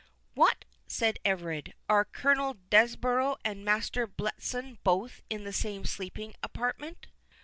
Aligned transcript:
"What!" 0.33 0.65
said 0.87 1.19
Everard, 1.23 1.75
"are 1.87 2.05
Colonel 2.05 2.55
Desborough 2.71 3.37
and 3.45 3.63
Master 3.63 4.07
Bletson 4.07 4.79
both 4.83 5.21
in 5.29 5.43
the 5.43 5.53
same 5.53 5.85
sleeping 5.85 6.33
apartment?" 6.41 7.05